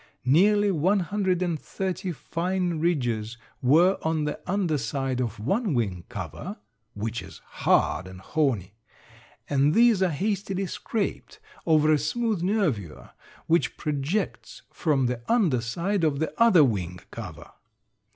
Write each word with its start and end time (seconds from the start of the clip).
Nearly 0.25 0.71
one 0.71 1.01
hundred 1.01 1.43
and 1.43 1.59
thirty 1.59 2.11
fine 2.11 2.79
ridges 2.79 3.37
were 3.61 3.99
on 4.01 4.23
the 4.23 4.39
under 4.47 4.79
side 4.79 5.21
of 5.21 5.39
one 5.39 5.75
wing 5.75 6.05
cover 6.09 6.57
(which 6.95 7.21
is 7.21 7.39
hard 7.45 8.07
and 8.07 8.19
horny), 8.19 8.73
and 9.47 9.75
these 9.75 10.01
are 10.01 10.09
hastily 10.09 10.65
scraped 10.65 11.39
over 11.67 11.93
a 11.93 11.99
smooth 11.99 12.41
nervure 12.41 13.11
which 13.45 13.77
projects 13.77 14.63
from 14.73 15.05
the 15.05 15.21
under 15.31 15.61
side 15.61 16.03
of 16.03 16.17
the 16.17 16.33
other 16.41 16.63
wing 16.63 16.99
cover. 17.11 17.51